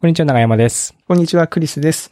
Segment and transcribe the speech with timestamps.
[0.00, 0.94] こんにちは、長山です。
[1.06, 2.10] こんにちは、クリスです。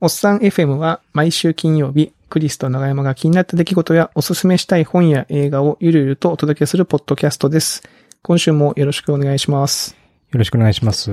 [0.00, 7.84] おっさん FM は毎週金曜日、クリスと長山が気になった出来事やおすすめしたい本や映画をゆるゆるとお届けするポッドキャストです。
[8.22, 9.96] 今週もよろしくお願いします。
[10.32, 11.12] よろしくお願いします。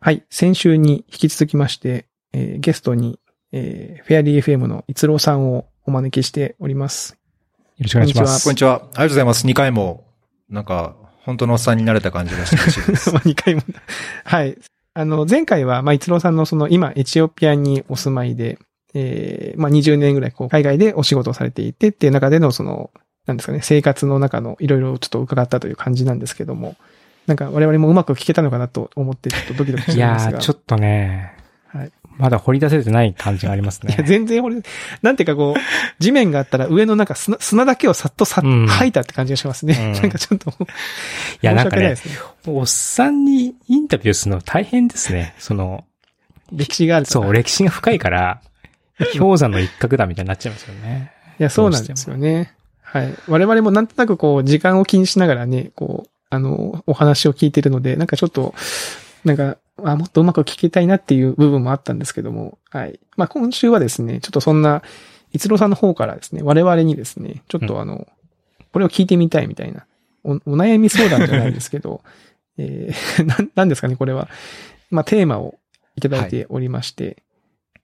[0.00, 3.20] はい、先週に引き続きまして、えーゲストに、
[3.52, 7.12] えーフェアリー FM の逸郎さんをお招きしております。
[7.12, 8.42] よろしくお願いします。
[8.42, 8.74] こんにちは。
[8.74, 9.46] ありがとうございます。
[9.46, 10.02] 2回も、
[10.48, 13.10] なんか、本当のおっさんになれた感じがして嬉しいです。
[13.14, 13.62] まあ、2回も。
[14.24, 14.58] はい。
[14.98, 18.58] あの、前回は、まあ、一郎さんのその、今、エチオピアにお住まいで、
[18.94, 22.90] えーまあ、20年ぐらい、こう、海外でお仕事をされていてっていう中での、その、
[23.26, 26.76] なんですかね、生活の中のいろいろちょっと伺ったという感じなんですけども、
[27.26, 30.38] なんか我々もうまく聞けたのかなと思って、ちょっとドキドキしていやるんですが。
[30.38, 31.36] ー、ちょっとね、
[31.76, 34.02] はいまだ掘り出せてない感じがありますねいや、。
[34.02, 34.62] 全然俺、
[35.02, 35.60] なんていうかこう、
[35.98, 39.92] 地面があったら上のなんか砂砂だけをさっとさ、うん吐いたって感じがしますね。
[39.94, 40.54] うんなんかちょっと、い
[41.42, 41.96] や、なんかねね。
[42.46, 45.34] おっさんにインタビューするの大変ですね。
[45.38, 45.84] その、
[46.52, 48.40] 歴史があるそう、歴史が深いから、
[49.18, 51.12] 氷山の一角だみたいになっちゃいますよね。
[51.38, 52.54] いや、そうなんですよね。
[52.82, 53.14] はい。
[53.28, 58.54] 我々もなんとなくこう、時間を気にしながらね、こう、あの、お話を聞いてるので、なんかちょっと、
[59.24, 62.98] なんか、あ、もっとうまく聞きたいなっていう部分もあったんですけども、はい。
[63.16, 64.82] まあ、今週はですね、ちょっとそんな、
[65.32, 68.06] 逸郎さんの方からですね、我々にですね、ちょっとあの、
[68.72, 69.86] これを聞いてみたいみたいな、
[70.24, 72.02] おお悩み相談じゃないですけど、
[72.58, 74.28] えー、 なん、なんですかね、これは。
[74.90, 75.58] まあ、テーマを
[75.96, 77.22] いただいておりまして、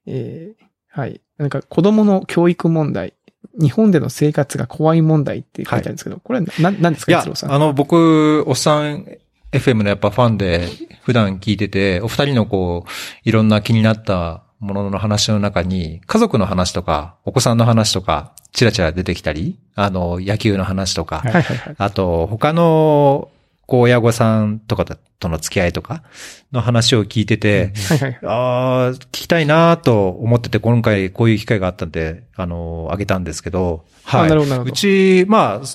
[0.05, 0.63] えー
[0.93, 1.21] はい。
[1.37, 3.13] なんか子供の教育問題、
[3.59, 7.51] 日本での生活が怖い問題って書いてあるんですけど、これはな、なんですか、いや逸郎さ、ん。
[7.51, 9.07] あの、僕、おっさん
[9.53, 10.67] FM のやっぱファンで、
[11.03, 12.89] 普段聞いてて、お二人のこう、
[13.23, 21.75] いろんな気になったものの話の中に、家族の話とか、お子さんの話とか、ちらちら出てきたり、あの、野球の話とか、はいはいはいはい。
[21.77, 23.29] あと、他の、
[23.73, 26.03] こう、親御さんとかとの付き合いとか
[26.51, 28.19] の話を聞いてて、はいはい。
[28.21, 34.29] ああ、聞きたいなと思ってて、今回こういう機会があったんで、あの、あげたんですけど、はい。
[34.29, 35.67] うち、まあ、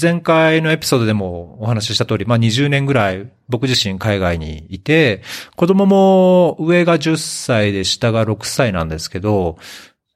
[0.00, 5.22] 前回のエピソードでもお話しした通り、まあ20年ぐらい僕自身海外にいて、
[5.54, 9.58] 子供も上が10歳で下が6歳なんですけど、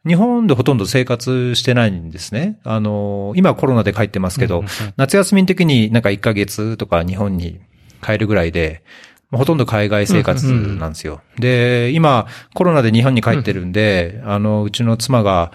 [0.06, 2.60] 日本でほとんど生活してないんですね。
[2.64, 7.60] あの、今コロナで帰ってますけど、うんうん夏休み的になんか1ヶ月とか日本に
[8.02, 8.82] 帰るぐらいで、
[9.30, 11.20] まあほとんど海外生活なんですよ。
[11.38, 15.52] で、今コロナで日本に帰ってるんで、あの、うちの妻が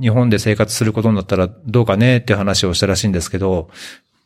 [0.00, 3.70] 日本で生活することになったらどうかねって話をしたらしいんですけど、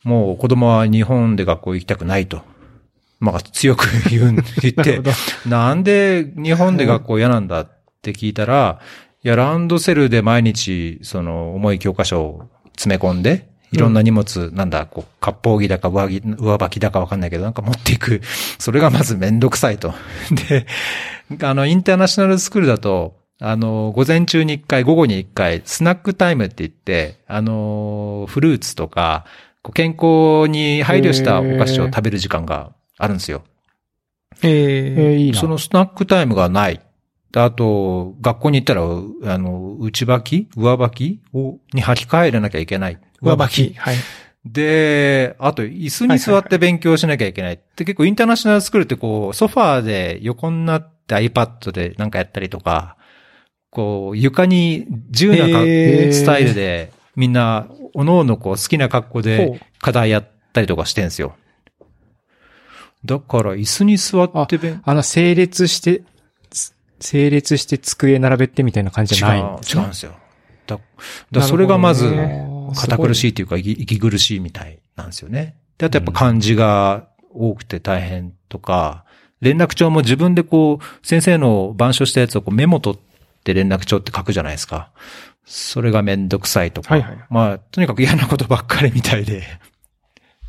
[0.03, 2.43] もう子供は日本で学校行きたくないと。
[3.21, 5.01] まあ強く言う、言って
[5.47, 5.69] な。
[5.69, 8.81] なんで日本で学校嫌なんだって聞いたら、
[9.25, 18.21] いや、ランドセルで毎日、その、重い教科書を詰め込んで、いろんな荷物、なんだ、こう、割烹着だか上着、上履きだかわかんないけど、なんか持っていく。
[18.59, 19.93] それがまずめんどくさいと。
[20.49, 20.67] で、
[21.43, 29.27] あの、インターナショナルスクールだと、あの、午前中に一回、午後に一回、スナックタイムって言って、あの、フルーツとか、
[29.63, 33.43] こう健康に配慮したお菓子を食べる時間があるんですよ。
[34.43, 35.39] ええー、いいな。
[35.39, 36.81] そのスナックタイムがない。
[37.33, 42.99] であと、学校に行ったら、うあの、内履き上履きを、に履き替えらなきゃいけない。
[43.21, 43.75] 上履き。。
[43.75, 43.97] はい。
[44.45, 47.61] で、あと、椅子に座って勉強しなきゃいけない。
[47.77, 52.97] で、結構インターナショナルスクールってこう、ソファーで横になって iPad でなんかやったりとか、
[53.71, 61.35] こう、床に自由なスタイルで、みんな、おのおのこう、好きな格好で課題やったりとかしてんすよ。
[63.05, 66.05] だから、椅子に座って勉あの、整列して、つ
[67.01, 70.13] 整列して机並べてみたいな感じじゃないんですね違う違うんですよ。
[70.67, 70.79] だ、
[71.33, 72.15] だそれがまず
[72.75, 75.57] 堅苦しいというか、息息苦しいみたいなんですよね。
[75.79, 79.05] で、あとやっぱ漢字が多くて大変とか、
[79.41, 83.01] 連絡帳も自分でこう、先生の板書したやつをこうメモ取っ
[83.45, 84.91] て連絡帳って書くじゃないですか。
[85.45, 86.95] それがめんどくさいとか。
[86.95, 89.45] はいはいまあ、とにかく嫌なことばっかりみたいで。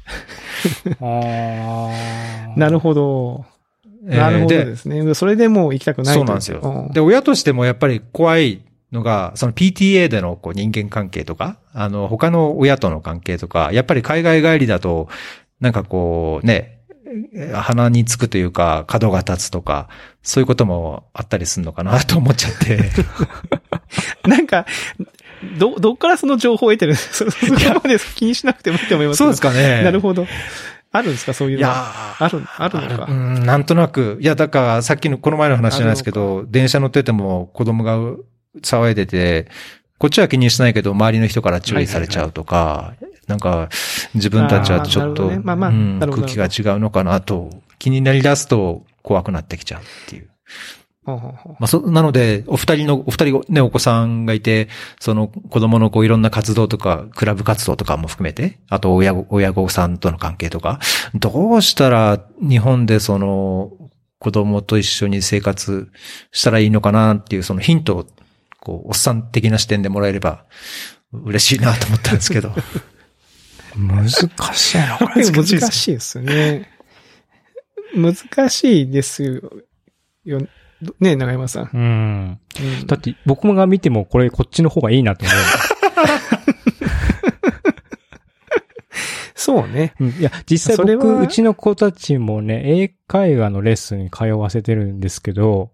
[0.99, 3.45] あー なるほど。
[4.17, 5.13] なるほどえーでですね。
[5.13, 6.89] それでもう行きたくないとそうなんですよう。
[6.89, 8.61] んで、親としてもやっぱり怖い
[8.91, 15.07] のが、その PTA でのこう人間関係とか、あの、他の親との関係とか、やっぱり海外帰りだと、
[15.59, 16.79] なんかこう、ね、
[17.53, 19.89] 鼻につくというか、角が立つとか、
[20.23, 22.79] そういうこともあったりするのかなと思っちゃって。
[24.27, 24.65] なんか、
[25.57, 27.31] ど、どっからその情報を得てるんですか？
[27.31, 29.83] そ そこまで気にしなくてもいいと思いますそうですかね。
[29.83, 30.27] なるほど。
[30.91, 31.33] あるんですか？
[31.33, 31.59] そういうの。
[31.59, 31.71] いや
[32.19, 33.05] ある、あるのか？
[33.09, 33.13] う。
[33.13, 34.17] ん、なんとなく。
[34.21, 37.97] いや、だから、さっきの、この前の話じゃないですけど、電車乗ってても子供が
[38.61, 39.47] 騒いでて、
[39.99, 42.93] こっちは気にしないけど、周りの人から注意されちゃうとか、
[43.27, 43.69] なんか、
[44.15, 50.29] 自分たちはちょっと、ねまあまあうん空気が違うのかなと、気になり出すと、怖くなってきちゃうっていう。
[51.15, 54.69] まあ、そ、なので、お二人の、お二人ね、お子さんがいて、
[54.99, 60.79] その子供のこういろんな活動とか、クラブ活動とかも含めて、あと親御、親御さんとの関係とか、
[61.13, 63.71] どうしたら日本でその
[64.19, 65.89] 子供と一緒に生活
[66.31, 68.05] したらいいのかなっていうそのヒントを、
[68.59, 70.45] こう、おっさん的な視点でもらえれば
[71.13, 72.53] 嬉しいなと思ったんですけど。
[73.75, 75.25] 難しいな、これ。
[75.31, 76.69] 難しいですよね。
[77.95, 79.23] 難しいです
[80.25, 80.41] よ。
[80.99, 81.69] ね、長山さん。
[81.73, 82.39] うん。
[82.81, 85.33] うんだって、僕が見てもこれこっちの方がいいなと思
[89.35, 89.93] そうね。
[89.99, 90.05] う。
[90.05, 90.11] うん。
[90.11, 95.71] いや、実際僕、うちの子たちもね、英会話のレッスンに通わせてるんですけど、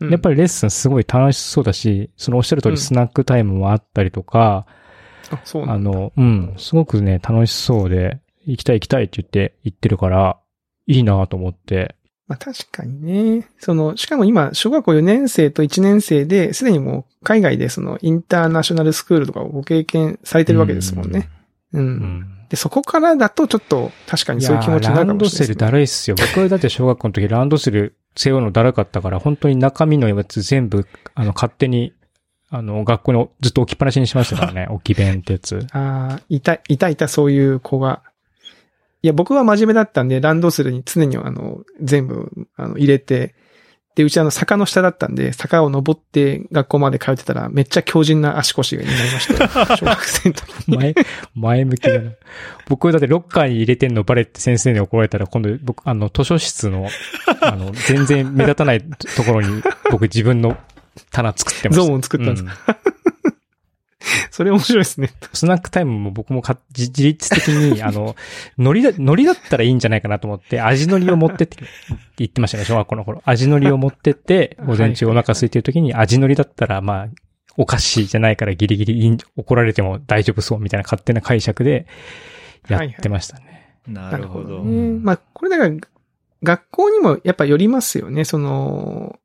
[0.00, 4.66] やっぱり、りレッスンすごい楽しそうだし、そのおっしゃる通うんりスナックタイムもあったりとか、
[5.30, 5.68] あそう。
[5.68, 10.38] あの、うん、すごくね、楽しそうで、行きたい行きたいって言って、行ってるから、
[10.86, 11.96] いいなと思って。
[12.28, 13.48] まあ確かにね。
[13.58, 21.30] その、しかも今、小学校4年生と1年生で、すでにもう海外でそのインターナショナルスクールとかをご経験されてるわけですもんね。
[21.72, 21.80] うん。
[21.80, 22.38] うん。
[22.50, 25.66] で、そこからだとちょっと確かにそういう気持ちになラるかンドセルもしれないです、ね。
[25.66, 26.16] だるいっすよ。
[26.16, 31.94] 僕はだって小学校の時ランドセル 背負うのだるかったから、本当に中身のやつ全部、あの、勝手に、
[32.50, 34.66] あの、学校にずっと置きっぱなしにしましたからね。
[34.72, 35.66] 置き弁ってやつ。
[35.70, 38.02] ああ、いた、いたいたそういう子が。
[39.08, 43.34] いや、僕は真面目だったんで、ランドセルに常にあの、全部、あの、入れて、
[43.94, 49.50] で、うちあの、坂の下だったんで、坂を登って学校まで通ってたら、めっちゃ強靭な足腰になりましたよ。
[49.78, 50.76] 小学生の時に。
[50.76, 50.94] 前、
[51.34, 52.10] 前向きだな。
[52.68, 56.88] 僕だってロッカーに入れてんのバレって先生に怒られたら、今度僕、あの、図書室の、
[57.40, 58.82] あの、全然目立たない
[59.16, 60.58] ところに、僕自分の
[61.10, 61.86] 棚作ってました。
[61.86, 62.87] ゾーンを作ったんですう
[64.30, 65.10] それ面白いですね。
[65.32, 68.14] スナックタイムも僕もか自自律的に、 あの、
[68.56, 71.56] 海苔だ、海苔だったらいいんじゃないかなと思って、味海苔を持ってって、
[72.16, 73.22] 言ってましたね、小学校の頃。
[73.24, 77.08] 味海苔を持ってって、 午前中お腹空いてる時に味海苔だったら、まあ、
[77.56, 81.86] お菓子じゃないからギリギリいいん怒られても大丈夫そうみたいな勝手な解釈で
[82.68, 83.74] やってましたね。
[83.88, 84.62] なるほど。
[84.62, 85.00] ね。
[85.02, 85.74] まあ、これだから、
[86.44, 88.24] 学校にもやっぱよりますよね。
[88.24, 89.18] その、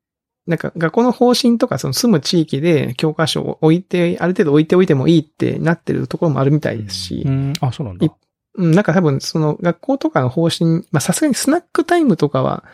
[0.46, 8.12] なんか学校の方針とかその住む地域で教科書を置いて、ある程度置いておいてもいいってなってるところもあるみたいですしう、ん、あ、そうなんだい。
[8.56, 12.66] うん、なんか多分その学校とかの方針、まあさすがにスナックタイムとかは、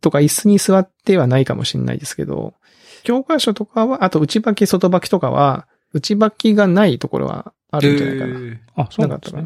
[0.00, 2.54] とか椅子に座ってはないかもしれないですけど、
[3.02, 8.38] 教科書とかは、あと内履き外履きとかは、内履きがないところはあるんじゃないかな。
[8.76, 9.44] あ、そうなんですねい。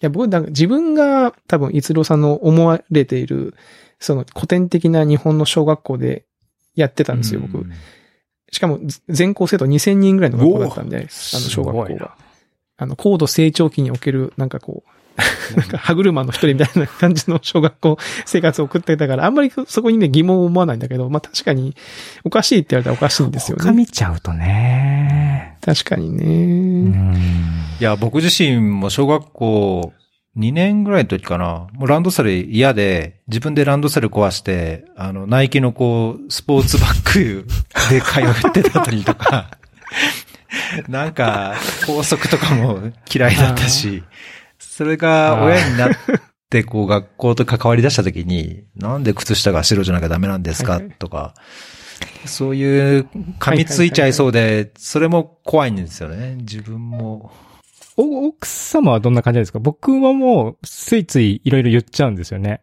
[0.00, 3.54] や、僕、なんか自分が多分、逸郎さんの思われている、
[3.98, 6.24] その古典的な日本の小学校で
[6.74, 7.66] やってたんですよ、僕。
[8.50, 12.16] しかも、全校生徒2000人ぐらいの学校だったんで、あの、小学校が。
[12.76, 21.76] あの、高度成長期における、なんかこう、なんか歯車の一人みたいな感じの小学校生活を送ってたから、あんまりそこにね疑問を思わないんだけど、まあ確かに
[22.24, 23.76] おかしいって言われたらおかしいんですよ他ね。
[23.76, 25.58] 見ちゃうとね。
[25.60, 26.24] 確かにうね。
[26.26, 27.14] ん。
[27.78, 29.92] いや、僕自身も小学校
[30.36, 31.66] 2年ぐらいの時かな。
[31.72, 37.46] もうランドセル嫌で、自分でランドセル壊して、あの、ナイキのこう、スポーツバッグ
[37.90, 39.50] で通ってたりとか、
[40.88, 41.54] なんか、
[41.86, 42.80] 校則とかも
[43.12, 44.02] 嫌いだったし、
[44.58, 45.90] それが親になっ
[46.48, 50.80] て、こう、学校と関わり出した時に、なんで靴下が白じゃなきゃダメなんですか？
[50.98, 51.34] とか、
[52.24, 53.06] そういう
[53.38, 56.36] 噛みついちゃいそうで、それも怖いんですよね。
[56.38, 57.32] 自分も。
[57.96, 59.58] お、奥様はどんな感じですか？
[59.58, 62.62] 僕はもう、ついついいろいろ言っちゃうんですよね。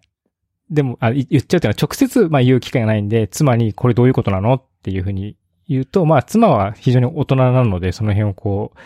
[0.69, 5.35] でも、あ、言っちゃうっていうのは直接、まあ言う機会がないんで、妻にこれどういうことなのっていうふうに
[5.67, 8.79] 言うと、まあ妻は非常に大人なので、その辺をこう、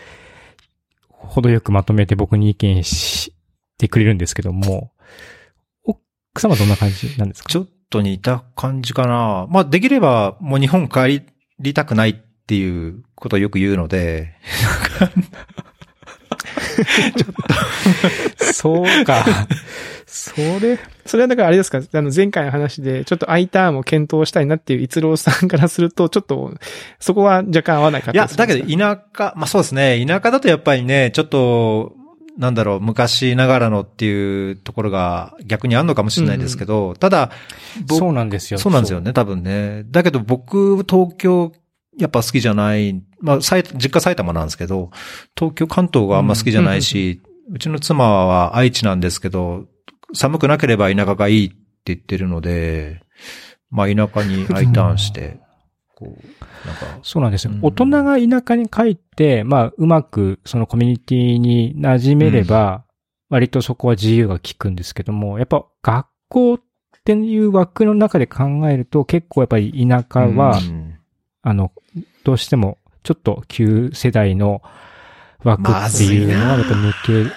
[1.08, 3.32] 程よくまとめて僕に意見し
[3.78, 4.92] てくれるんですけども、
[5.84, 7.48] 奥様はどんな感じなんですか？
[7.48, 9.46] ちょっと似た感じかな。
[9.48, 11.22] まあ、できればもう日本帰
[11.60, 12.14] りたくないっ
[12.46, 14.34] ていうことをよく言うので、
[18.52, 19.24] そうか。
[20.06, 21.78] それ、それはだからあれですか？
[21.78, 26.54] あの前回の話で、ちょっと I ターンを検討したいなっていう逸郎さんからすると、ちょっと、
[27.00, 30.04] そこは若干合わないかっいや、たりするんだけど田舎、まあそうですね。
[30.06, 31.94] 田舎だとやっぱりね、ちょっと、
[32.38, 37.30] なんだろう、昔ながらのっていうところが逆にあるのかもしれないですけど、ただ、
[37.86, 38.58] 僕そうなんですよ。
[38.58, 39.84] そうなんですよね、多分ね。
[39.90, 41.52] だけど僕、東京、
[41.98, 43.02] やっぱ好きじゃない。
[43.20, 44.90] まあ、埼実家埼玉なんですけど、
[45.36, 49.66] 東京、関東があんま好きじゃないし、うちの妻は愛知なんですけど、
[50.12, 53.02] 寒くなければ田舎がいいって言ってるので、
[53.70, 55.38] まあ、田舎に I ターンして、
[55.96, 57.52] こう、なんか、そうなんですよ。
[57.52, 57.58] うん。
[57.62, 62.84] 大人が田舎に帰って、まあ、うまくそのコミュニティに馴染めれば、
[63.30, 66.60] 割とそこは自由が利くんですけども、やっぱ学校っ
[67.00, 70.83] っていう枠の中で考えると、結構やっぱり田舎は、うん
[71.44, 71.72] あの、
[72.24, 74.62] どうしても、ちょっと旧世代の
[75.44, 76.92] 枠っていうのは、やっぱ抜
[77.28, 77.32] け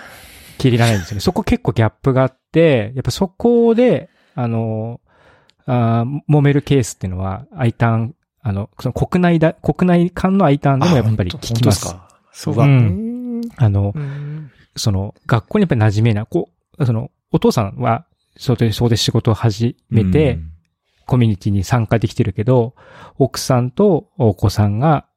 [0.57, 1.21] きれないんですよね。
[1.21, 5.01] そこ結構ギャップがあって、やっぱそこで、あの、
[5.65, 11.81] あー揉めるケースっていうのは、I ターン、あの、その国内だ、国内間の I ターンでもやっぱりあ聞きます。
[11.81, 13.41] すかそううね。
[13.57, 16.25] あの、うんその、学校にやっぱり馴染めない。
[16.29, 18.05] こう、その、お父さんは、
[18.37, 20.51] そこで、そこで仕事を始めて、うん
[21.07, 22.75] コミュニティに参加できてるけど、
[23.17, 25.07] 奥さんとお子さんが、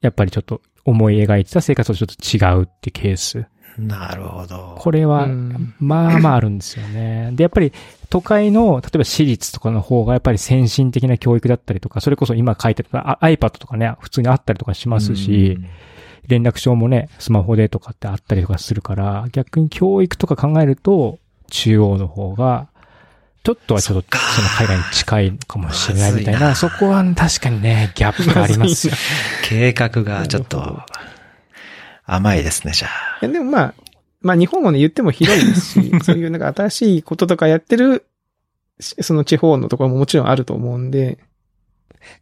[0.00, 2.06] やっぱりちょっと思い描いてた生活とちょ
[2.38, 3.46] っと違うってケース。
[3.78, 4.76] なるほど。
[4.78, 7.30] これはうん、まあまああるんですよね。
[7.32, 7.72] で、やっぱり
[8.08, 15.58] 都会の、例えば私立とかの方がやっぱり先進的な教育だったりとか、それこそ今書いてたあ iPad とかね、普通にあったりとかしますし、
[16.28, 21.18] 連絡帳もね、スマホでとかってあったりとかするから、逆に教育とか考えると、
[21.50, 22.68] 中央の方が、
[23.44, 28.94] ちょっとはちょっと、その海外に近いかもしれないみたいな、そこは確かにね、ギャップがありますよ。
[29.44, 30.80] 計画がちょっと
[32.06, 33.18] 甘いですね、じゃあ。
[33.20, 33.74] いや、でもまあ、
[34.22, 38.06] まあ日本もね言っても広いですし、 そういうなんか新しいこととかやってる、
[38.80, 41.18] しその地方のところももちろんあると思うんで、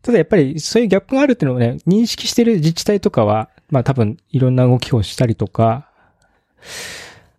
[0.03, 5.89] ただやっぱりそういうギャップがあるっていうのをね、認識してる自治体とかは、まあ多分いろんな動きをしたりとか、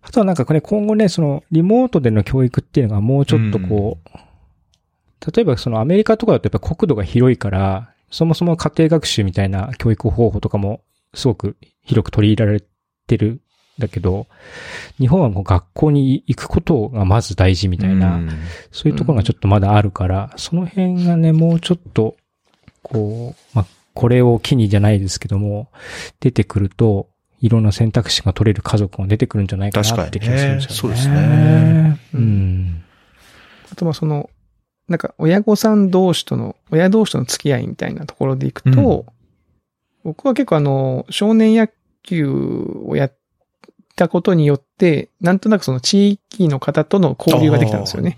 [0.03, 10.81] あとはなんかこれ今後ね、そのリモートでの教育っていうのがもうちょっとこう、例えばそのアメリカとかだとやっぱ国土が広いから、そもそも家庭学習みたいな教育方法とかも
[11.13, 12.63] すごく広く取り入れられ
[13.07, 13.39] てるん
[13.79, 14.27] だけど、
[14.99, 18.29] 日本はもう学校に行くことがまず大事みたいな、うん。
[18.71, 22.15] そういうところがちょっとまだあるから、その辺がね、もうちょっと、
[22.81, 25.69] こう、まあ、これを機にじゃないですけども、
[26.19, 27.07] 出てくると、
[27.43, 30.95] いろんな選択肢が取れる家族が出てくるんじゃないかなって気がするんですよね。
[30.95, 31.99] 確かにねそうですね。
[32.13, 32.83] うん。
[33.69, 34.29] あとはその、
[34.87, 39.05] なんか親御さん同士との、親同士との付き合いみたいなところでいくと、
[40.05, 41.67] 僕は結構あの、少年野
[42.01, 42.29] 球
[42.85, 43.17] をやっ
[43.97, 48.17] たことによって、なんとなくその地域の方との交流ができたんですよね。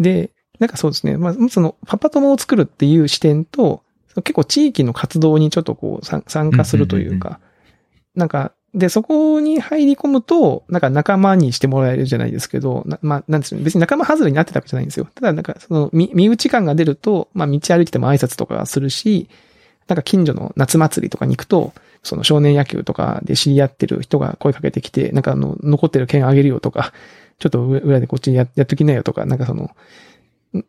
[0.00, 1.16] で、なんかそうですね。
[1.16, 3.84] まあ、その、パパ友を作るっていう視点と、
[4.16, 7.38] 結構地域の活動にちょっとこう参参加するというか、
[8.16, 13.64] なんか、で、そこに入り込むと、なんか仲間にしてもらえるじゃないですけど、なまあ、なんですよね。
[13.64, 15.08] 別に仲間外れになってたわけじゃないんですよ。
[15.14, 19.28] ただ、なんか、その、身身内感が出ると、まあ、道歩いても挨拶とかするし、
[19.88, 26.92] なんか近所の夏祭りとかに行くと、その少年野球とかで知り合ってる人が声かけてきて、なんかあの、残ってる剣あげるよとか、
[27.38, 29.70] ちょっと裏でこっちにややっときなよとか、なんかその、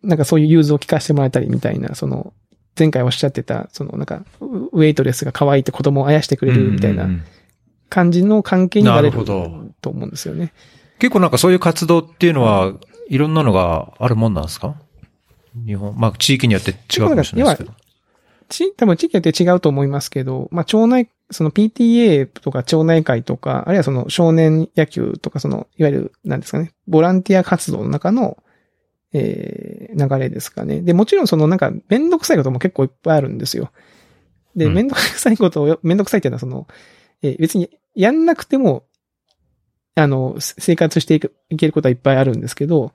[0.04, 2.34] なんかそういう融通を聞かせてもらえたりみたいな、その、
[2.78, 7.08] 前回おっしゃってた、そのなんか、ウウェイトレスが可愛いって子供をあやしてくれるみたいな
[7.90, 9.34] 感じの関係になれると
[9.90, 10.54] 思うんですよね。
[11.00, 12.74] 結構なんかそういう活動っていうのは、
[13.10, 14.76] いろんなのがあるもんなんですか？
[15.66, 17.76] 日本、まあ地域によって違うかもしれないですけど。
[18.50, 28.38] ち、多分地域によって違うと思いますけど、まあ、町内、その PTA とか町内会とか、あるいはその少年野球とか、その、いわゆる、なんですかね、ボランティア活動の中の、
[29.18, 30.82] えー、流れですかね。
[30.82, 33.72] で、もちろんそのなんか、めんどくさいことも結構いっぱいあるんですよ。
[34.56, 36.68] で、うんめんどくさいことを、めんどくさいっていうのはその、
[37.22, 38.84] えー別にやんなくても、
[39.96, 42.94] あの、せ生活していく、いけることはいっぱいあるんですけど、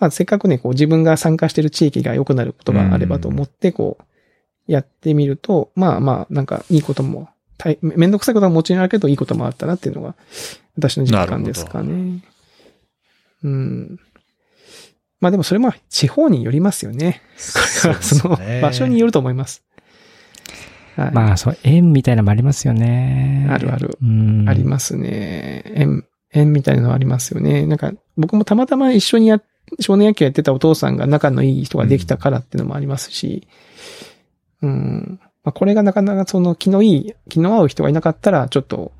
[0.00, 10.16] まあ、せっかくね、こう自分が参加してる地域が良くなることがあればと思って、こう、やってみると、まあまあ、なんかいいことも、大めめんどくさいことはもちろんあるけど、いいこともあったなっていうのが、
[10.76, 12.24] 私の実感ですかね。
[13.44, 14.00] うん。
[15.20, 17.22] まあでもそれも地方によりますよね。
[17.82, 19.62] これはその場所によると思います。
[20.96, 21.12] はい。
[21.12, 23.46] まあ、そう、縁みたいなのもありますよね。
[23.50, 23.98] あるある。
[24.02, 24.48] うん。
[24.48, 25.62] ありますね。
[25.66, 27.66] 縁、縁みたいなのありますよね。
[27.66, 29.40] なんか、僕もたまたま一緒にや、
[29.78, 33.46] 少年野球やってたお父さんが仲のいい人ができたからっていうのもありますし、
[34.62, 35.20] うん。
[35.42, 38.92] まあ、これがなかなかその気のいい、気の合う人がいなかったら、ちょっと、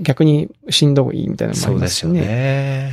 [0.00, 2.20] 逆にしんどいみたいなのもありそうですよね。
[2.20, 2.92] ね。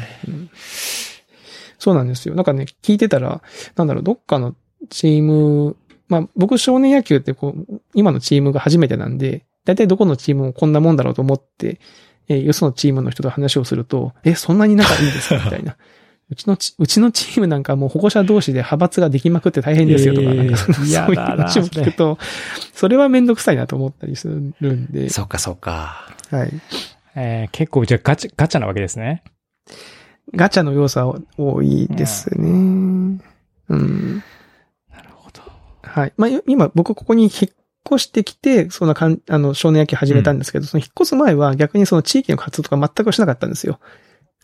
[1.86, 2.34] そうなんですよ。
[2.34, 3.44] なんかね、聞いてたら、
[3.76, 4.56] なんだろう、どっかの
[4.90, 5.76] チーム、
[6.08, 11.80] まあ僕少年野球ってこう、今のチームが初めてなんで、だいたいどこのチームもこんなもんだろうと思って、
[12.28, 15.44] えーよそのチームの人と話をすると、え、そんなに仲いいんですか？
[15.46, 15.78] みたいな。
[16.28, 22.18] うちのち、うちのチームなんかもう保護者同士で派閥ができまくって大変ですよとか、えーなんかそのそういう話を聞くと、
[22.74, 26.10] それはめんどくさいなと思ったりするんで、そうか、そうか。
[26.32, 26.52] はい。
[27.16, 29.24] えー結構、じゃあガチャ、ガチャなわけですね。
[30.34, 32.50] ガチャの要素は多いですね。
[33.70, 34.24] うん。
[34.92, 35.42] なるほど。
[35.82, 36.14] はい。
[36.18, 37.32] まあ、今、僕ここに引っ
[37.86, 43.80] 越してきて、そんなかん、あの、少年野球始めたんですけど、その引っ越す前は逆にその地域の活動とか全くしなかったんですよ。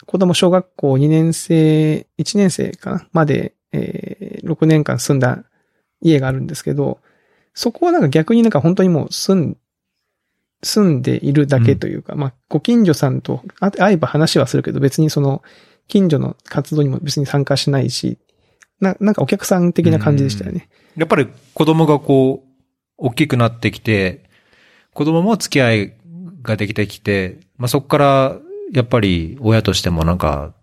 [0.06, 5.44] 子供小学校2年生、1年生かなまで、えー、6年間住んだ
[6.02, 7.00] 家があるんですけど、
[7.54, 9.58] そこはなんか逆になんか本当にもう住ん、
[10.64, 15.42] 住んでいるだけというか、まあ、ご近所さんとあ会えば話はするけど、別にその、
[15.92, 18.18] 近所の活動にも別に参加しないし、
[18.80, 20.70] な、なんかお客さん的な感じでしたよね。
[20.96, 22.50] やっぱり子供がこう、
[22.98, 24.24] 大きくなってきて、
[24.94, 25.94] 子供も付き合い
[26.42, 28.38] ができてきて、まあ、そこから、
[28.72, 30.54] やっぱり親としてもなんか、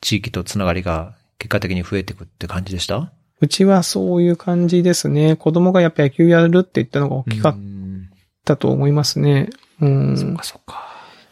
[0.00, 3.12] 地域とつながりが結果的に増えていくって感じでした？
[3.40, 5.34] うちはそういう感じですね。
[5.34, 8.08] 子供がやっぱ野球やるって言ったのが大きかっうん
[8.44, 9.50] たと思いますね。
[9.80, 10.16] うん。
[10.16, 10.86] そっかそっか。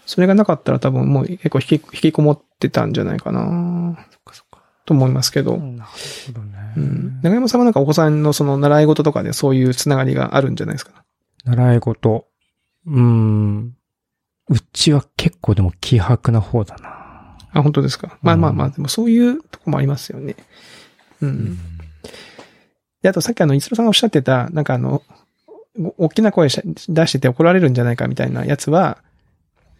[0.05, 4.07] それがなかったら多分もう結構引き引きこもってたんじゃないかな。
[4.87, 5.57] と思いますけど。
[5.57, 5.91] なる
[6.27, 6.75] ほどね。
[6.77, 7.21] うん。
[7.23, 11.05] 長山さんはなんかお子さんのその習い事とかでそういうつながりがあるんじゃないですか？
[11.45, 12.27] 習い事。
[12.87, 13.77] うーん。
[14.51, 17.37] うちは結構でも気迫な方だな。
[17.53, 18.19] あ、本当ですか？
[18.21, 20.37] まあうんまあまあ、でもそういうとこもありますよね。
[21.23, 21.29] うん。
[21.29, 21.59] うん
[23.01, 25.03] で、あとさっきあの、いつろさんがおっしゃってた、なんかあの、
[25.79, 28.97] お大きな声し出してて怒られるんじゃないかみたいなやつは、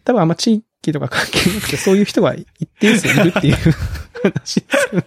[0.03, 2.47] 多分あんま地域とか関係なくて、そういう人は一
[2.79, 3.55] 定数いるっていう
[4.23, 5.05] 話ですよね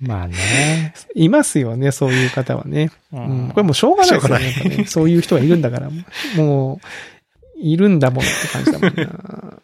[0.00, 0.94] まあね。
[1.14, 2.90] いますよね、そういう方はね。
[3.12, 3.48] ううん。
[3.48, 4.76] これもうしょうがないですよね。
[4.78, 5.90] ねそういう人がいるんだから、
[6.36, 6.80] も
[7.56, 9.58] う、いるんだもんって感じだもんな。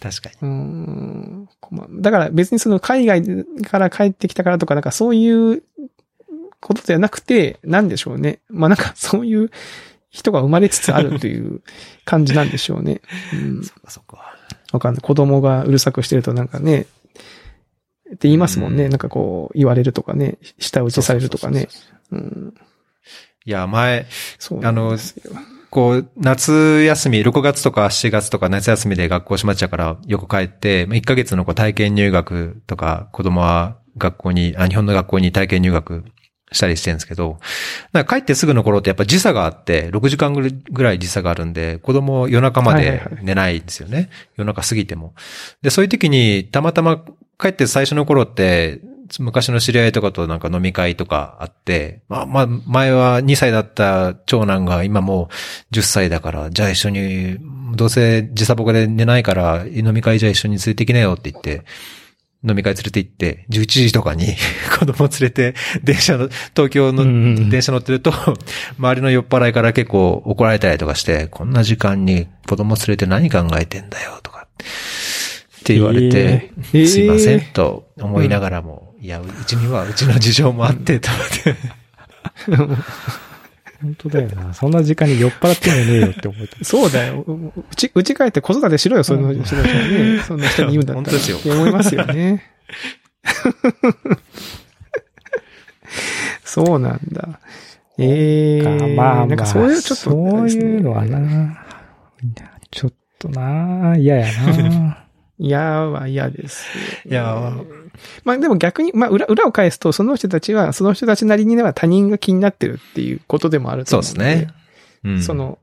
[0.00, 0.36] 確かに。
[0.42, 1.48] うん。
[1.60, 3.22] 困だから別にその海外
[3.70, 5.62] から帰ってきたからとか、なんかそういう
[6.60, 8.40] ことではなくて、なんでしょうね。
[8.48, 9.50] まあなんかそういう
[10.12, 11.62] 人が生まれつつあるという
[12.04, 13.00] 感じなんでしょうね。
[13.32, 13.64] うん。
[13.64, 14.36] そっかそっか。
[14.72, 15.02] わかんない。
[15.02, 16.84] 子供がうるさくしてるとなんかね、っ
[18.12, 18.84] て言いますもんね。
[18.84, 21.68] うんなんかこう、言われるとかね、舌打ちされるとかね。
[23.44, 24.06] いや、前、
[24.38, 25.32] そうなんですよ。
[25.70, 36.04] こう、夏休み、6月とか7月とか夏休みで学校閉まっちゃうからよく帰って、1ヶ月のこう体験入学とか、子供は学校に、あ、日本の学校に体験入学
[36.52, 37.38] したりしてるんですけど、
[37.92, 44.10] なんか帰ってすぐの頃ってやっぱ時差があって、6時間ぐらい時差があるんで、子供夜中まではいはいはい寝ないんですよね。
[44.36, 45.14] 夜中過ぎても。
[45.62, 47.02] で、そういう時にたまたま
[47.38, 48.80] 帰って最初の頃って、
[49.18, 55.28] 昔の知り合いとかとなんか飲み会とかあって、まあまあ、前は2歳だった長男が今も
[55.70, 57.38] う10歳だから、じゃあ一緒に、
[57.74, 61.64] どうせ時差ボケで寝ないから飲み会じゃあ一緒に連れて行きなよって言って、
[62.44, 64.34] 飲み会連れて行って、11時とかに
[64.78, 68.12] 子供連れて、電車の、東京のうんうん電車乗ってると、
[68.78, 74.46] 周りの酔っ払いから結構怒られたりとかして、こんな時間に子供連れて何考えてんだよとか、
[75.60, 76.86] って言われて、えー。
[76.86, 81.56] すいませんと思いながらも、いや、うちにはうちの事情もあって、と思って。
[83.82, 84.54] 本当だよな。
[84.54, 86.64] そんな時間に酔っ払ってもねえよって思って。
[86.64, 87.24] そうだよ。
[87.26, 90.20] うち、うち帰って子育てしろよ、その人たちはね。
[90.20, 91.04] そんな人に言うんだったら。
[91.04, 92.52] 本当ですよって思いますよね。
[96.44, 97.40] そうなんだ。
[97.98, 98.94] ええー。
[98.94, 101.64] まあまあ、なんかそういうちょっと、そういうのはな。
[102.70, 104.98] ちょっとな、嫌やな。
[105.38, 106.66] 嫌は嫌です。
[107.08, 107.52] いや
[108.24, 114.54] まあでも逆に、まあ裏、裏を返すと、その人たちは、その人たちなりには他人が気になってるっていうことでもあるとそう思のですね。
[115.04, 115.22] うん。
[115.22, 115.58] そ、の、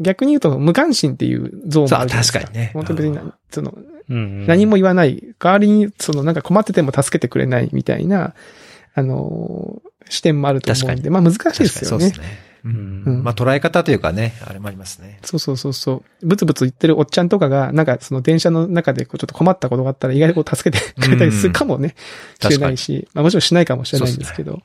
[0.00, 3.74] 逆に言うと無関心っていう像もあるじゃ確かにね本当別にな、その、
[4.08, 5.22] うん何も言わない。
[5.38, 8.34] 代わりに、そのなんか困ってても助けてくれないみたいな、
[8.94, 11.88] あのー視点もあると思うん確で、まあ難しいですよね。
[11.88, 12.47] そうですね。
[12.64, 13.24] ううんん。
[13.24, 15.18] まあ捉え方というかね、あれもありますね。
[15.24, 16.26] そうそうそうそう。
[16.26, 21.94] ブツブツ言ってるおっちゃんとかが、なんかその電車の中でこうちょっと困ったことがあったら意外とこう助けて くれたりするかもね、
[22.40, 24.62] しれないし、まあもちろんしないかもしれないんですけど。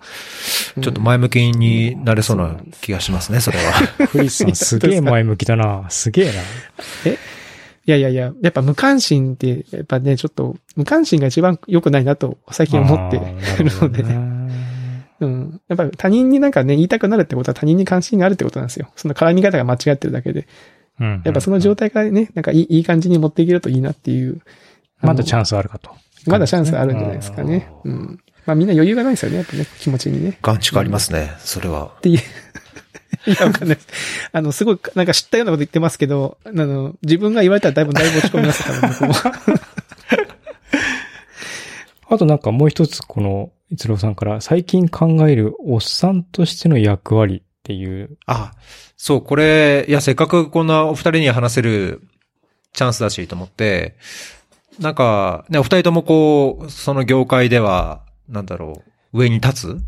[0.82, 4.08] ちょっと前向きになれそうな気がしますね、それは。
[4.08, 5.86] クリスさんすげえ前向きだな。
[5.90, 6.32] すげえな。
[7.86, 13.24] いやいやいや、やっぱ無関心って、やっぱね、ちょっと、無関心が一番良くないなと最近思ってる
[13.82, 14.33] のでね。
[15.28, 15.34] ね。
[15.34, 15.62] うん。
[15.68, 18.90] やっぱ他人になんかね、言いたくなるってことは他人に関心があるってことなんですよ。
[18.96, 20.48] その絡み方が間違ってるだけで。
[21.00, 24.42] うんやっぱその状態からね、なんかいいいい感じに持っていけるといいなっていう。
[25.02, 25.92] まだチャンンスあるかと。
[26.24, 26.30] ス。
[26.30, 27.72] まだチャンスあるんじゃないですかね。
[27.84, 28.20] うん。
[28.46, 30.38] まあみんな余裕がないですよね、やっぱね、気持ちにね。
[30.42, 32.02] 眼蓄ありますね、それはっ。
[32.02, 32.20] ていう。
[33.26, 33.88] いや、わかんないです。
[34.32, 39.14] あの、すごい、なんか知ったようなこと言ってますけど、あの、自分が言われたらだいぶ、だいぶ落ち込みます、多分僕も。
[42.10, 48.18] あとなんかもう一つこの、一郎さんから最近考えるおっさんとしての役割っていう。
[48.28, 48.52] あ、
[48.98, 52.02] そう、これ、いや、せっかくこんなお二人に話せる
[52.72, 53.96] チャンスだしと思って、
[54.80, 59.82] なんか、ね、お二人ともこう、その業界では、なんだろう、上に立つ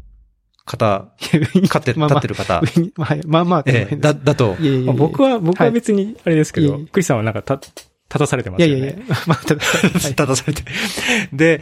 [0.65, 2.61] 方、 立ってる、まあまあ立ってる方、
[2.95, 7.71] まあ、まあまあええ、だ、だと、いやいやいやまあ僕は、僕は別にあれですけど、はいクリスさんはなんかた、立
[8.09, 8.77] たされてますよね。
[8.77, 10.63] いやいやいや、まあ、立たされて。
[11.33, 11.61] で、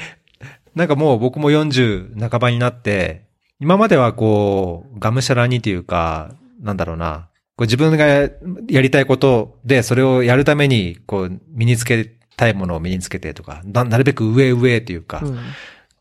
[0.76, 3.26] なんかもう僕も40半ばになって、
[3.60, 8.30] 今まではこう、がむしゃらにというか、なんだろうな、こう自分がや
[8.70, 12.06] やりたいことで、それをやるために、こう、身につけ
[12.36, 15.40] たいものを身につけてとか、ななるべく上上というか、うん。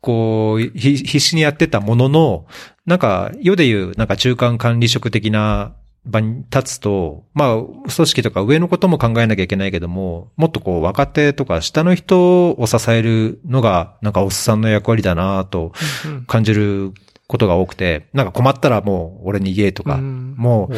[0.01, 2.47] こう、ひ必死にやってたものの、
[2.85, 15.71] なんか、世でいう、なんか中間管理職的な場に立つと、まあ、組織とか上のことも考えなきゃいけないけども、もっとこう、若手とか下の人を支えるのが、なんかおっさんの役割だなと
[16.05, 16.93] うん感じる
[17.27, 20.35] ことが多くて、なんか困ったらもう俺に言えとか、うん。
[20.37, 20.75] もう、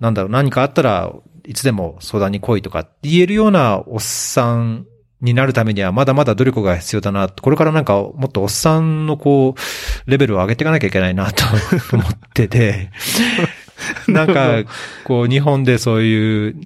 [0.00, 1.12] なんだろう、何かあったら
[1.46, 4.86] いつでも相談に来いとかって言えるようなおっさん
[5.20, 7.28] になるためにはまだまだ努力が必要だな。
[7.28, 11.44] これからなんかもっとおっさんのこう、レベルを上げていかなきゃいけないなと
[11.92, 12.90] 思ってて、
[14.08, 14.64] なんか、
[15.04, 16.56] こう日本でそういう、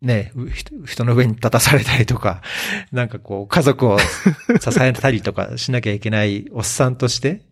[0.00, 2.42] ね、う人人の上に立たされたりとか、
[2.92, 4.06] なんかこう家族を支
[4.80, 7.42] えたりとかしなきゃいけないおっさんとして、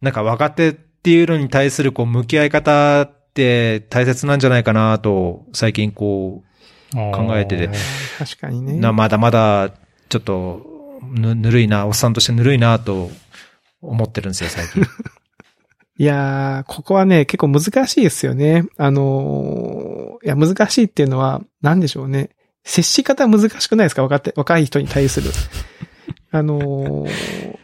[0.00, 6.44] なんか若手っていうのに対するこう向き合い方って大切なんじゃないかなと、最近こ
[6.92, 7.70] 考えてて
[8.18, 8.74] 確かにう、ね。
[8.74, 9.72] な、まだまだ
[10.08, 13.10] ちょっとぬ、ぬるいな、おっさんとしてぬるいなと
[13.82, 14.82] 思ってるんですよ、最近。
[15.98, 18.66] いやー、ここはね、結構難しいですよね。
[18.76, 22.30] あのーいや、難しいっていうのは、なんでしょうね。
[22.64, 24.02] 接し方難しくないですか？
[24.02, 25.30] 若手、若い人に対する。
[26.32, 27.56] あのー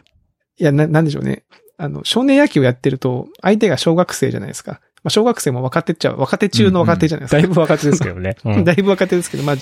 [0.59, 1.43] いや、な、なんでしょうね。
[1.77, 4.81] あの、少年野球やってると、相手が小学生じゃないですか。
[5.03, 7.37] まあ、小学生も若手っちゃ、若手中の若手じゃないですか。
[7.37, 8.37] だいぶ若手ですけどね。
[8.45, 9.55] うんだいぶ若手ですけど、まあ、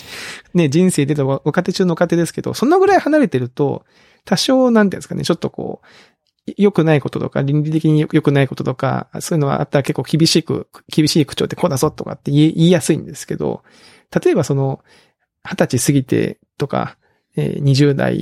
[0.54, 3.84] ね、人生出た若手中の若手ですけど、そのぐらい離れてると、
[4.26, 5.88] 多少、なんていうんですかね、ちょっとこう、
[6.58, 13.64] 良くないこととか、倫理的に良くないこととか、そういうのはあったら結構厳しく、厳しい口調でこうだぞとかって言い言いやすいんですけど、
[14.24, 14.84] 例えばその、
[15.44, 16.98] 二十歳過ぎてとか、
[17.36, 18.16] えー20代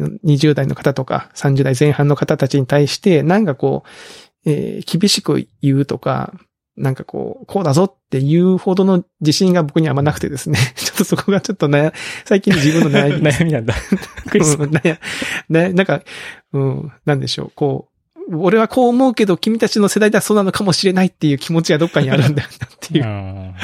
[0.00, 3.84] の、20代の方とか、30代前半の方たちに対して、なんかこ
[4.44, 6.34] う、えー厳しく言うとか、
[6.76, 10.58] なんかこう、こうだぞっていうほどの自信が僕にはあんまなくてですね。
[10.76, 11.92] ちょっとそこがちょっとね、
[12.24, 13.22] 最近の自分の悩み。
[13.28, 13.74] 悩みなんだ。
[14.30, 14.98] クリスうん、なや、
[15.48, 16.02] な、なんか、
[16.52, 17.88] うん、なんでしょう、こ
[18.28, 23.54] う、俺はこう思うけど、君たちの世代ではそうなのかもしれないっていう気持ちがどっかにあるんだよなっていう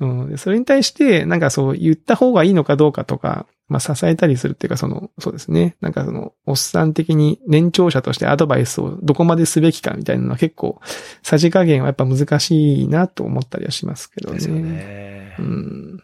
[0.00, 0.06] う。
[0.06, 5.76] んそれに対して、なんかそう言った方がいいのかどうかとか、まあ支えたりするっていうか、その、そうですね。
[5.80, 10.80] なんかその、おっさん的に年長者としてアドバイスをどこまですべきかみたいなのは結構、
[11.22, 14.34] さじ加減はやっぱ難しいなと思ったりはしますけどね。
[14.36, 15.42] ですよねう。
[15.42, 16.02] ん。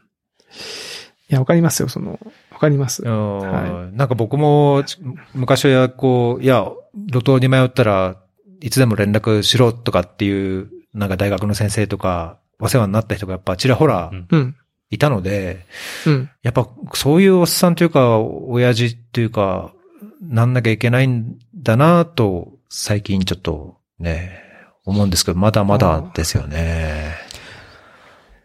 [1.30, 3.02] いや、わかりますよ、その、わかります。
[3.02, 4.98] うんはなんか僕も、ち
[5.34, 8.16] 昔はこう、いや、路頭に迷ったら
[8.60, 14.56] いつでも連絡しろとかっていう、なんか大学の先生とか、お世話になった人がやっぱちらほらうんうん。
[14.90, 15.66] いたので、
[16.06, 16.30] うん。
[16.42, 19.72] やっぱそういうおっさんというか、親父っていうか、
[20.20, 24.42] なんなきゃいけないんだなと、最近ちょっとね、
[24.84, 27.14] 思うんですけど、まだまだですよね。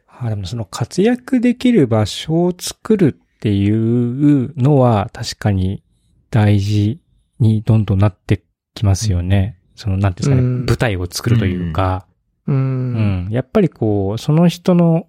[0.07, 5.81] あでもその活躍できる場所を作るっていうのは確かに
[6.29, 6.99] 大事
[7.39, 9.57] にどんどんなってきますよね。
[9.75, 12.05] その、なんていうんですかね、うん舞台を作るというか、
[12.47, 12.51] う。
[12.51, 13.29] うんん。
[13.31, 15.07] やっぱりこう、その人の、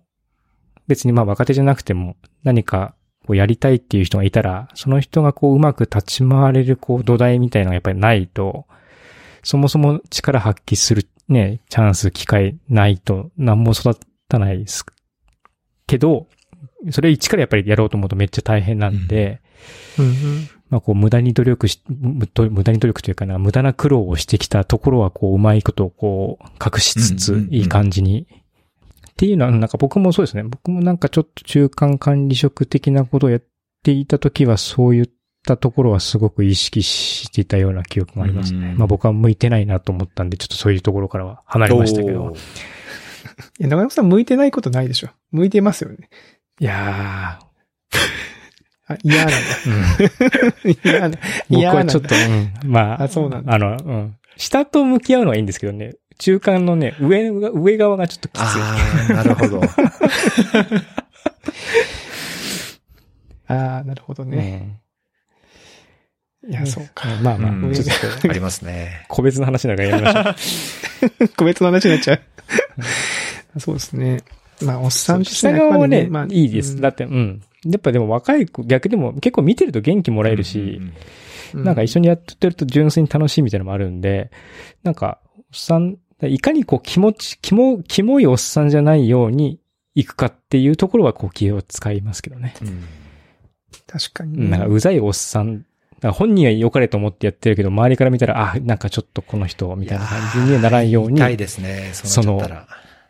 [0.90, 8.66] 別にまあ若手じゃなくても何かこうやりたいっていう人がいたら、その人がこううまく立ち回れるこう土台みたいなのがやっぱりないと、
[9.44, 13.96] そもそも力発揮するね、チャンス、機会ないと何も育
[14.28, 14.84] たないです
[15.86, 16.26] けど、
[16.90, 19.40] それ一からやっぱりやろうと思うとめっちゃ大変なんで、
[19.96, 20.48] うん。
[20.70, 28.26] まあこう無駄に努力し、む無駄に努力というかな、無駄な苦労をしてきたところはこううまいことをこう隠しつつうんうんうんいい感じに。
[29.20, 30.44] っていうのはなんか僕もそうですね。
[30.44, 33.42] 僕もなんかちょっと中間管理職的なことをやっ
[33.82, 35.10] ていた時はそういっ
[35.46, 38.70] たところはすごく意識していたような記憶がありますね。
[38.70, 42.32] うんまあ僕は向いてないなと思ったんで、ちょっとそういうところからは離れましたけど。
[43.60, 45.10] いや、長山さん向いてないことないでしょ。
[45.32, 46.08] 向いてますよね。
[46.58, 47.38] いや
[48.86, 49.34] あ、嫌なんだ。
[49.36, 51.18] ー、うん、 嫌な。
[51.50, 54.16] 僕はちょっと、うん、まあ、あそうなんだあの、うん。
[54.38, 58.42] 下と向き合うのはいいんですけどね、中間のね、上が、上側がちょっときつい。
[58.42, 58.76] あ
[59.08, 59.62] あ、なるほど。
[63.48, 64.82] ああ、なるほどね。
[66.46, 67.08] いや、そうか。
[67.22, 67.86] まあまあ、うんちょっ
[68.20, 69.06] と、ありますね。
[69.08, 71.28] 個別の話だからやめましょう。
[71.36, 72.20] 個別の話になっちゃう。
[73.58, 74.22] そうですね。
[74.62, 76.74] まあ、おっさんとして下側はね、まあいいです。
[76.74, 77.42] うんだって、うん。
[77.64, 80.80] やっぱでも若い子、逆でも結構見てると元気もらえるし、
[81.54, 84.30] うなんか一緒にやってると純粋に楽しいみたいなのもあるんで、
[84.82, 89.58] なんか、おっさん、いかにこう気持ち、キモ、キモいおっさんじゃないように
[89.94, 92.54] 行くかっていうところはこう気を使いますけどね。
[92.62, 92.84] うん
[93.86, 94.48] 確かにね。
[94.48, 95.64] なんかうざいおっさん
[96.08, 102.40] 本人は良かれと思ってやってるけど、周りから見たら、あ、なんかちょっとこの人、みたいな感じにはならんように、痛いですね、その、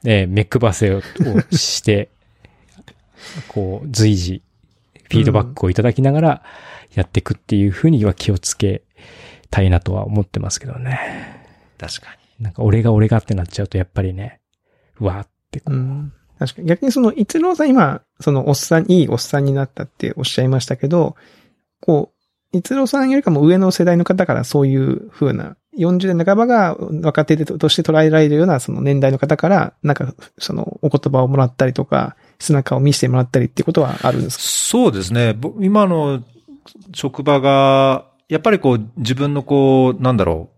[0.05, 1.01] えー、目配せを
[1.53, 2.09] して、
[3.47, 4.43] こう、随時、
[5.05, 6.43] フィードバックをいただきながら、
[6.95, 8.83] やっていくっていうふうには気をつけ
[9.51, 11.45] たいなとは思ってますけどね。
[11.79, 12.20] 確かに。
[12.41, 14.41] なんか、俺が俺がってなっちゃうと、やっぱりね、
[14.99, 15.75] うわーってこう。
[15.75, 16.69] うん確かに。
[16.69, 21.15] 逆にその、逸郎さん今、そのおっさん、いいおっさんになったっておっしゃいましたけど、
[21.81, 22.13] こ
[22.53, 34.43] う、逸郎さんよりかも上の世代の方からそういう風な、40代半ばが若手として捉えられるようなその年代の方から、なんか、そのお言葉をもらったりとか、背中を見せてもらったりっていうことはあるんですか？
[34.43, 35.37] そうですね。
[35.61, 36.25] 今の
[36.95, 40.51] 職場が、やっぱりこう、自分のこう、なんだろ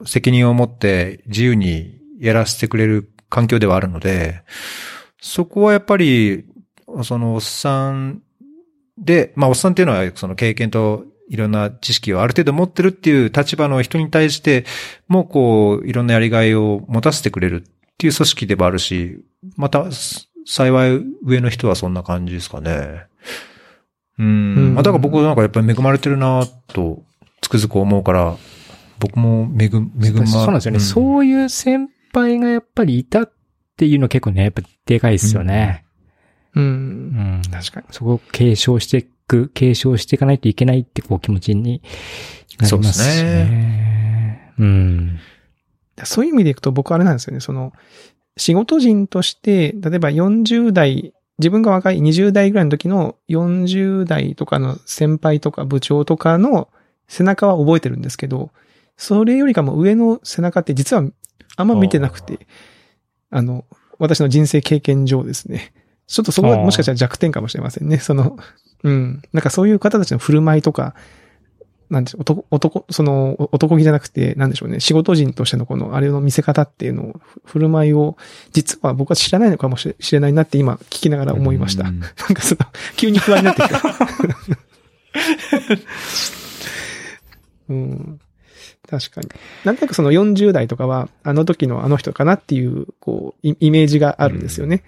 [0.00, 4.42] う、責任を持って自由にやらせてくれる環境ではあるので、
[5.20, 6.46] そこはやっぱり、
[7.04, 8.22] そのおっさん
[8.96, 14.64] で、まあおっさんっていうのはその経験といろんな知識をある程度持ってるっていう立場の人に対して
[15.08, 19.22] もこう、いろんなやりがいを持たせてくれるっていう組織でもあるし、
[19.56, 19.86] また、
[20.46, 23.04] 幸い上の人はそんな感じですかね。
[24.18, 24.74] うん。
[24.74, 27.02] まあだから僕なんかやっぱり恵まれてるなと、
[27.40, 28.36] つくづく思うから、
[28.98, 29.70] 僕も恵、恵
[30.12, 33.32] ま、そうなんですよね、うん、そういう先輩がやっぱりいたっ
[33.76, 35.84] ていうの結構ね、やっぱでかいですよね。
[36.54, 36.64] うん。
[36.64, 37.42] うん。
[37.50, 37.86] 確かに。
[37.90, 41.80] そこを継承していく、継承していかないといけないってこう気持ちになり
[42.58, 42.68] ますね。
[42.68, 44.52] そうですね。
[44.58, 45.18] うん。
[46.04, 47.40] そういう意味でいくと僕あれなんですよね。
[47.40, 47.72] その、
[48.36, 56.68] 仕事人として、例えば40代、自分が若い20代ぐらいの時の40代とかの先輩とか部長とかの
[57.08, 58.50] 背中は覚えてるんですけど、
[58.96, 61.04] それよりかも上の背中って実は
[61.56, 62.46] あんま見てなくて、
[63.30, 63.64] あの、
[63.98, 65.72] 私の人生経験上ですね。
[66.06, 67.98] ちょっとそこはもしかしたら弱点かもしれませんね。
[67.98, 68.36] その、
[68.82, 69.22] うん。
[69.32, 70.94] なんかそういう方たちの振る舞いとか、
[71.92, 78.16] なんでしょう、男、男、その、男気じゃなくて、なんでしょうね、仕事人としてのこの、あれの見せ方っていうのを、振る舞いを、
[78.52, 81.84] 実は僕は知らないのかもしれないなって今聞きながら思いました。
[81.84, 83.80] なんかその、急に不安になってきた。
[87.68, 88.20] うん。
[88.88, 89.28] 確かに。
[89.64, 94.76] なんとなくその40代とかは、あの時のあの人かなっていう、こう、イメージがあるんですよね。
[94.76, 94.82] うん、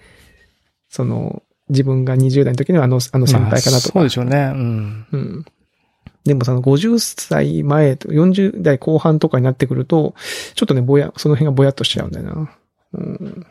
[0.89, 3.93] その、自分が20代の時のあの、あの先輩かなとか。
[3.93, 4.51] そうでしょうね。
[4.55, 5.07] うん。
[5.11, 5.45] うん。
[6.25, 10.15] でもその50歳前と40代後半とかになってくると、
[10.55, 12.51] ちょっとね、ぼや、その辺がぼやっとしちゃうんだよな。
[12.93, 13.45] うん。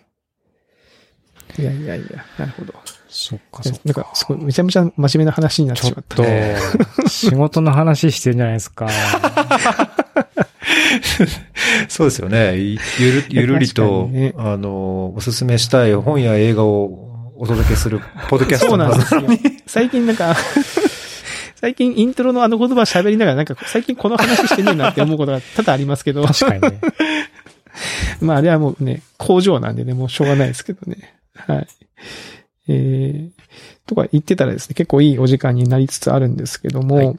[1.57, 2.75] いやいやいや、なるほど。
[3.09, 3.81] そっかそっか。
[3.85, 6.17] なんか、すごい、めちゃめちゃ真面目な話になってしまった。
[6.17, 6.27] ちょっ
[6.97, 8.89] と、仕事の話してるんじゃないですか。
[11.89, 12.57] そうですよね。
[12.57, 19.23] ゆる、 ゆるりと、ね、あの、おすすめしたい本や映画をお届けする、ポッドキャストそうなんですよ。
[19.67, 20.35] 最近なんか、
[21.65, 26.23] 最近イントロのあの言葉喋りながらなんか最近この話してねえなって思うことが多々ありますけど。
[26.23, 26.81] 確かにね。
[28.21, 31.15] まああれはもうね、工場なんでね、もうしょうがないですけどね。
[31.33, 31.67] はい。
[32.69, 37.17] えー、とか言ってたらですね、結構いいお時間になりつつあるんですけども、はい、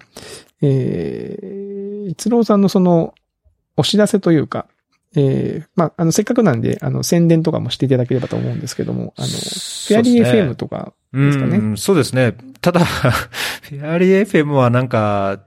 [0.62, 3.15] えー、一郎さんのその、
[3.77, 4.67] お知らせというか、
[5.15, 11.58] えー、まあ、あの、せっかくなんで、あの、宣伝とかもしていただければと思うんですけども、あの、フェアリー FM とかですかね。
[11.58, 12.36] うん、そうですね。
[12.62, 15.45] ただ、 フェアリー FM はなんか、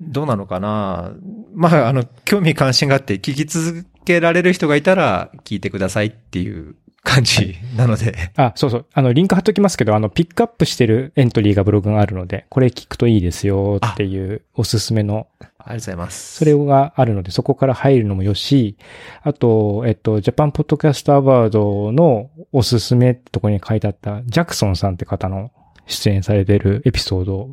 [0.00, 1.12] どうなのかな
[1.54, 8.14] まあ、あの、興味関心があって聞き続けられる人がいたら聞いてくださいっていう感じなので。
[8.36, 8.86] あ、そうそう。
[8.92, 15.26] あの、リンク貼っときますけど、あの、ピックアップしてるエントリーがブログがあるので、これ聞くといいですよっていうおすすめの。
[15.40, 16.38] ありがとうございます。
[16.38, 18.76] それがあるので、そこから入るのもよし、
[19.22, 25.50] あと、えっと、ジャパンポッドキャストアワードのおすすめってところに書いてあった、ジャクソンさんって方の
[25.86, 27.50] 出演されてるエピソード、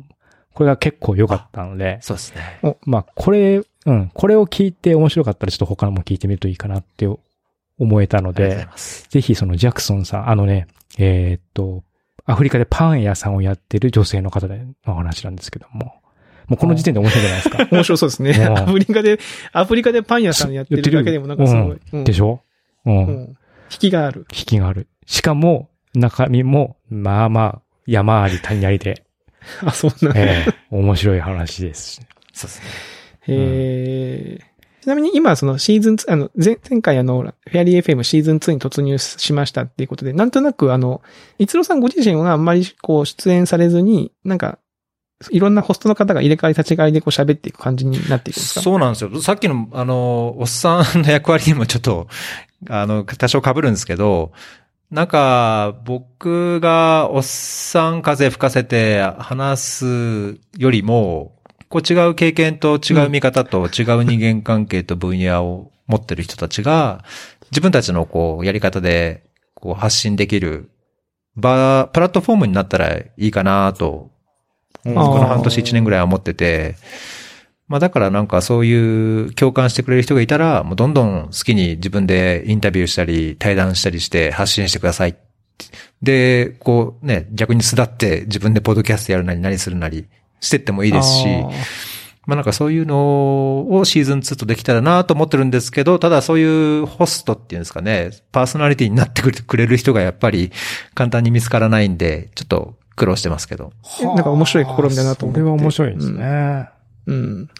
[0.54, 2.76] これが結構良かったので、そうですね。
[2.84, 7.08] まあ、これ、うん、これを聞いて面白かったらちょっと他のも聞いてみるといいかなって
[7.80, 8.68] 思えたので、
[9.08, 11.82] ぜひそのジャクソンさん、あのね、えー、っと、
[12.26, 15.94] アフリカでパン屋さんをやってる女性の方での話なんですけども、
[16.46, 17.68] もうこの時点で面白いじゃないですか？
[17.72, 18.44] 面白そうですね。
[18.44, 19.18] アフリカで、
[19.52, 21.78] アフリカでパン屋さんやってるだけでもなんかすごい。
[21.92, 22.42] うん、でしょ？
[22.84, 22.96] うん。
[23.06, 23.18] うん、
[23.72, 24.26] 引きがある。
[24.32, 24.88] 引きがある。
[25.06, 29.02] しかも、中身も、まあまあ、山あり谷ありで。
[29.64, 32.00] あ、そうなんええ面白い話です。
[32.32, 32.66] そうですね。
[33.28, 34.49] へえ。
[34.82, 41.02] ちなみに今そのシーズン2、あの、前前回あの、フェアリー FM シーズン2に突入しましたっていうことで、なんとなくあの、
[41.38, 44.58] 逸郎さんご自身があんまりこう出演されずに、なんか、
[45.30, 48.62] いろんなホストの方が入れ替わり立ち替わりでこう喋っていく感じになっていくんですか？
[48.62, 49.20] そうなんですよ。
[49.20, 52.08] さっきの、あの、おっさんの役割にもちょっと、
[52.70, 54.32] あの、多少被るんですけど、
[54.90, 61.36] なんか、僕がおっさん風吹かせて話すよりも、
[61.70, 67.04] こう違う経験と違う見方と違う人間関係と分野を持ってる人たちが、
[67.52, 70.70] 自分たちのこう、やり方で、こう、発信できる、
[71.36, 74.10] 場、プラットフォームになったらいいかなと、
[74.82, 76.74] この半年一年ぐらいは思ってて、
[77.68, 85.16] まあだからなんかそういう共感してくれる人がいたら、もうどんどん好きに自分でインタビューしたり、対談したりして発信してください。
[86.02, 90.08] で、こうね、逆に巣立って自分でポッドキャストやるなり何するなり
[90.40, 91.26] してってもいいですし、
[92.26, 100.52] まあなんかそういうのをシーズン2とできたらなと思ってるんですけど、ただそういうホストっていうんですかね、パーソナリティになってくれる人がやっぱり
[100.94, 103.72] 簡単に見つからないんで、ちょっと苦労してますけど。
[104.02, 105.40] なんか面白い試みだなと思って。
[105.40, 106.68] それは面白いですね。
[107.06, 107.14] うん。
[107.14, 107.50] うん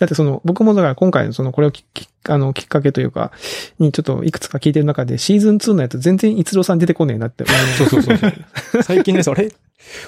[0.00, 1.84] だってその、僕もだから今回のその、これをき
[2.24, 3.32] あの、きっかけというか、
[3.78, 7.56] にちょっといくつか聞いてる中で、シーズン2のやつ全然逸郎さん出てこねえなって思い
[7.90, 8.82] そうそうそう。
[8.82, 9.52] 最近ね、それ、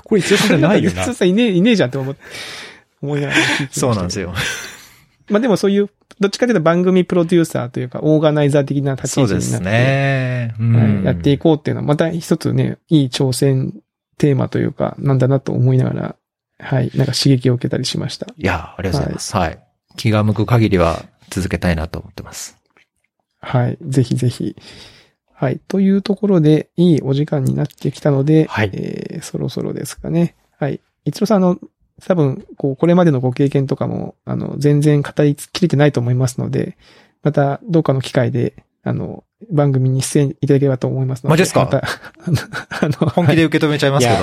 [0.04, 1.00] これ逸郎さんじゃないよな。
[1.02, 2.14] 逸郎さんいねえ、いねえじゃんって思
[3.02, 4.32] 思いながらそうなんですよ。
[5.28, 11.04] まあでもそういう、どっちかというと番組プロデューサーというか、オーガナイザー的な立ち位置になって、そうですね、うんはい。
[11.04, 13.74] やっていこうっていうのは、また一つね、いい挑戦
[14.18, 16.16] テーマというか、なんだなと思いながら、
[16.58, 18.26] はい、なんか刺激を受けたりしました。
[18.36, 19.36] いや、ありがとうございます。
[19.36, 19.58] はい、はい
[19.96, 22.58] 気が向く限りは続けたいなと思ってます。
[23.40, 23.78] はい。
[23.82, 24.56] ぜひぜひ。
[25.42, 25.60] はい。
[25.66, 28.70] というところで、いいお時間になってきたので、はい。
[28.72, 30.36] えー、そろそろですかね。
[30.56, 30.80] はい。
[31.04, 31.58] 一郎さん、あの、
[32.06, 36.76] 多分、こう、これまでのご経験とかも、あの、全然語りきれてないと思いますので、
[37.24, 41.30] また、どうかの機会で、あの、番組に出演いただければと思いますので。
[41.30, 41.64] マジですか？
[41.64, 41.78] また、
[42.86, 44.20] あの、 本気で受け止めちゃいますけど。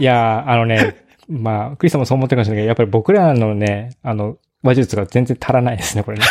[0.00, 6.24] いや、あのね、まあ、クリスさんもそう思ってるかもしれないけど、やっぱり僕らのね、あの、話術が全然足らないですね、これね。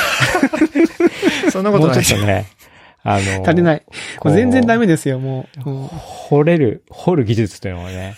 [1.49, 2.45] そんなことないですよね。
[3.03, 3.83] あの、足りない。
[4.25, 5.69] 全然ダメですよ、もう。
[5.69, 8.15] うん、掘れる、掘る技術というのはね、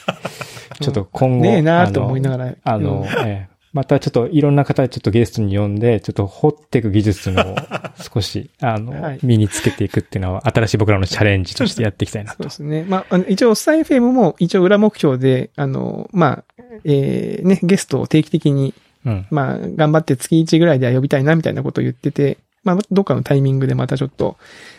[0.80, 1.44] ちょっと今後。
[1.44, 2.56] ねえなと思いながら。
[2.64, 7.56] あの、ええまたちょっといろんな方ちょっとゲストに呼んで、ちょっと掘っていく技術のを
[7.98, 12.38] 少し、あの、はい、身につけていくっていうのは新しい僕らのチャレンジとしてやっていきたいなと。
[12.44, 12.86] そうですね。
[12.88, 24.38] まあ、一応、スタイフェムも一応裏目標で、あの、まあ、えー、ね、ゲストを定期的にうん、まあ、頑張って月1ぐらいでは呼びたいなみたいなことを言ってて、まあ、どっかのタイミングでまたちょっと、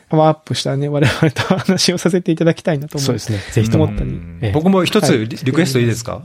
[0.09, 3.39] パワーアップしたね、我々と話をさせていただきたいなと思そうですね。
[3.53, 4.21] ぜひと思ったり。
[4.53, 6.23] 僕も一つリクエストいいですか？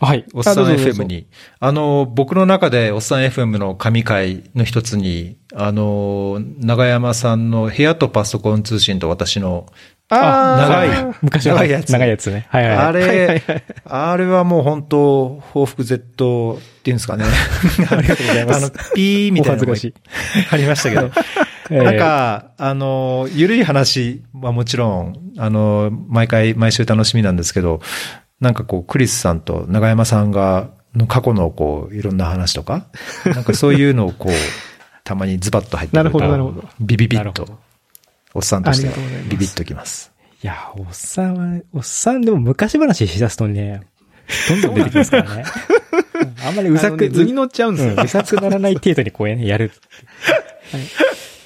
[0.00, 0.24] はい。
[0.34, 1.28] おっさん FM に。
[1.60, 9.66] あの、僕の中でおっさん FM の神回の一つに、あの、長山さんの部屋とパソコン通信と私の
[10.08, 10.56] あ
[10.92, 11.14] 長い。
[11.22, 11.92] 昔の長いやつ。
[11.92, 12.46] 長いやつね。
[12.50, 12.76] はいはい。
[12.78, 13.42] あれ、
[13.84, 17.24] あれはもう本当、報復 Z っていうんですかね。
[17.88, 18.56] ありがとうございます。
[18.56, 19.62] あの、ピーみたいな
[20.50, 21.10] ありましたけど。
[21.72, 27.80] なんか、あの、ゆるい話はもちろん、あの、毎回、毎週楽しみなんですけど、
[28.40, 32.86] なんかこう、クリスさんと長山さんが、の過去のこう、いろんな話とか、
[33.24, 34.32] なんかそういうのをこう、
[35.04, 36.68] たまにズバッと入ってなるほど、なるほど。
[36.80, 37.58] ビビビッと。
[38.34, 38.88] おっさんとして
[39.28, 40.12] ビビッときます。
[40.42, 43.82] いや、おっさんは、おっさんでも昔話しだすとね、
[44.48, 45.44] どんどん出てきますからね。
[46.44, 48.02] あんまりうざく、図に乗っちゃうんですよ。
[48.02, 49.72] うざくならない程度にこうね、やる。
[50.72, 50.82] はい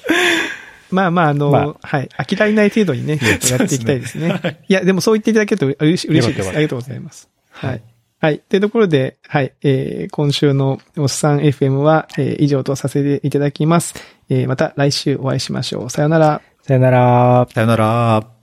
[0.91, 2.09] まあまあ、あの、まあ、はい。
[2.17, 4.59] 飽きられない程度にね、やっていきたいですね。
[4.69, 6.27] いや、でもそう言っていただけると嬉しいです。
[6.27, 7.29] ありがとうございます。
[7.51, 7.81] はい。
[8.19, 8.39] はい。
[8.39, 9.53] というところで、はい。
[9.63, 13.95] えー、今週のおっさん FM は、えー、以上とさせていただきます。
[14.29, 15.89] えー、また来週お会いしましょう。
[15.89, 16.41] さよなら。
[16.63, 17.47] さよなら。
[17.53, 18.36] さよなら。